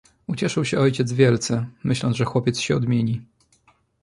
"Ucieszył 0.27 0.65
się 0.65 0.79
ojciec 0.79 1.11
wielce, 1.13 1.65
myśląc, 1.83 2.15
że 2.17 2.25
chłopiec 2.25 2.59
się 2.59 2.75
odmieni." 2.75 3.21